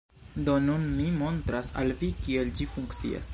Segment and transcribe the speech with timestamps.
[0.45, 3.29] Do, nun mi montras al vi kiel ĝi funkcias